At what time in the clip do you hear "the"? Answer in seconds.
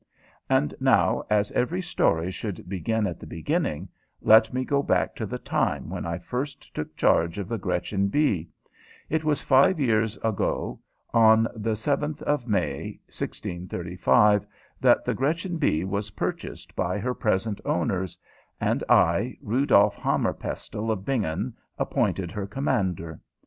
3.19-3.27, 5.27-5.37, 7.47-7.59, 11.53-11.73, 15.05-15.13